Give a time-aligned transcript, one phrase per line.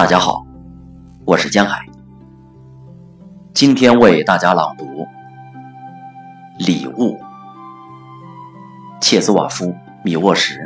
[0.00, 0.46] 大家好，
[1.26, 1.84] 我是江海。
[3.52, 4.86] 今天为大家朗读
[6.56, 7.18] 《礼物》，
[8.98, 9.66] 切斯瓦夫·
[10.02, 10.58] 米沃什。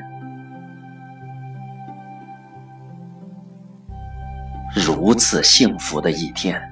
[4.73, 6.63] 如此幸福的一天，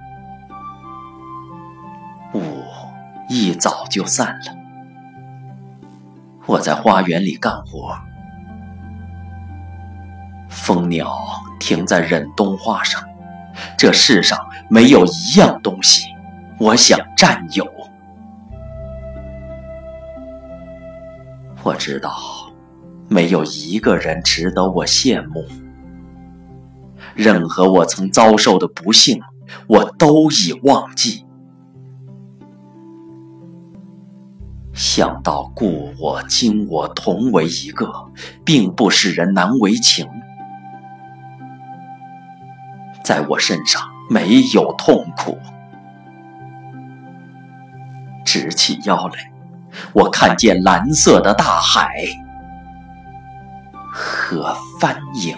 [2.32, 2.40] 雾
[3.28, 4.56] 一早就散了。
[6.46, 7.98] 我在花园里干活，
[10.62, 11.12] 蜂鸟
[11.58, 13.02] 停在忍冬花上。
[13.76, 14.38] 这世上
[14.70, 16.06] 没有一样东西，
[16.60, 17.66] 我想占有。
[21.64, 22.16] 我知道，
[23.08, 25.44] 没有一个人值得我羡慕。
[27.16, 29.20] 任何我曾遭受的不幸，
[29.66, 31.26] 我都已忘记。
[34.72, 37.92] 想到故我、今我同为一个，
[38.44, 40.08] 并不使人难为情。
[43.04, 45.38] 在我身上没有痛苦。
[48.24, 49.30] 直起腰来，
[49.92, 51.92] 我看见蓝色的大海
[53.92, 55.36] 和帆影。